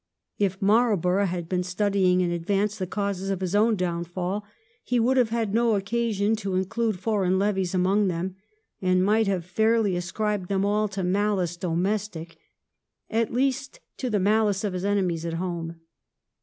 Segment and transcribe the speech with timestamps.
[0.39, 4.43] If Marlborough had been studying in advance the causes of his own downfall,
[4.83, 8.35] he would have had no occasion to include foreign levies among them,
[8.81, 12.37] and might have fairly ascribed them all to malice domestic—
[13.11, 15.79] at least to the malice of his enemies at home.